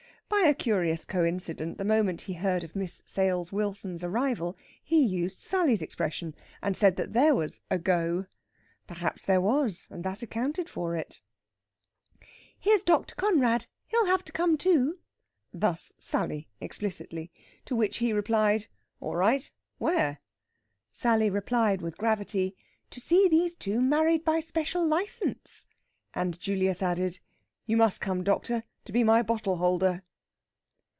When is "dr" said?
12.81-13.13